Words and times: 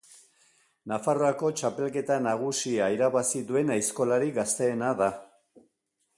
Nafarroako 0.91 1.51
txapelketa 1.61 2.17
nagusia 2.29 2.89
irabazi 2.97 3.43
duen 3.53 3.73
aizkolari 3.77 4.35
gazteena 4.41 4.93
da. 5.05 5.13